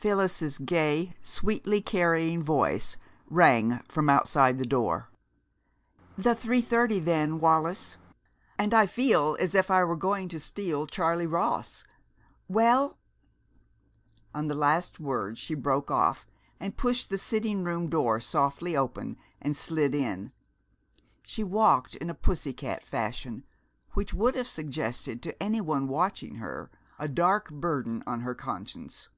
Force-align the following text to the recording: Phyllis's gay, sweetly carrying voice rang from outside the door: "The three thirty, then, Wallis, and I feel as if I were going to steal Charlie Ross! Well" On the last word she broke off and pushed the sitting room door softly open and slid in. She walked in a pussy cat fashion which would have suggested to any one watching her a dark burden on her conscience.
Phyllis's 0.00 0.58
gay, 0.58 1.16
sweetly 1.24 1.80
carrying 1.82 2.40
voice 2.40 2.96
rang 3.28 3.80
from 3.88 4.08
outside 4.08 4.56
the 4.56 4.64
door: 4.64 5.10
"The 6.16 6.36
three 6.36 6.60
thirty, 6.62 7.00
then, 7.00 7.40
Wallis, 7.40 7.96
and 8.56 8.72
I 8.72 8.86
feel 8.86 9.36
as 9.40 9.56
if 9.56 9.72
I 9.72 9.82
were 9.82 9.96
going 9.96 10.28
to 10.28 10.38
steal 10.38 10.86
Charlie 10.86 11.26
Ross! 11.26 11.84
Well" 12.46 12.96
On 14.36 14.46
the 14.46 14.54
last 14.54 15.00
word 15.00 15.36
she 15.36 15.56
broke 15.56 15.90
off 15.90 16.28
and 16.60 16.76
pushed 16.76 17.10
the 17.10 17.18
sitting 17.18 17.64
room 17.64 17.88
door 17.90 18.20
softly 18.20 18.76
open 18.76 19.16
and 19.42 19.56
slid 19.56 19.96
in. 19.96 20.30
She 21.24 21.42
walked 21.42 21.96
in 21.96 22.08
a 22.08 22.14
pussy 22.14 22.52
cat 22.52 22.84
fashion 22.84 23.44
which 23.94 24.14
would 24.14 24.36
have 24.36 24.46
suggested 24.46 25.20
to 25.24 25.42
any 25.42 25.60
one 25.60 25.88
watching 25.88 26.36
her 26.36 26.70
a 27.00 27.08
dark 27.08 27.50
burden 27.50 28.04
on 28.06 28.20
her 28.20 28.36
conscience. 28.36 29.08